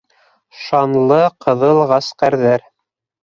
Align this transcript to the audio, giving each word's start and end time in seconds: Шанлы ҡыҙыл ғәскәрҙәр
Шанлы 0.61 1.19
ҡыҙыл 1.45 1.83
ғәскәрҙәр 1.93 2.65